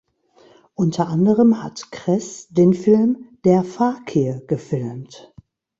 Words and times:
Unter 0.73 1.09
anderem 1.09 1.61
hat 1.61 1.91
Kress 1.91 2.47
den 2.49 2.73
Film 2.73 3.37
"Der 3.45 3.63
Fakir" 3.63 4.41
gefilmt. 4.47 5.31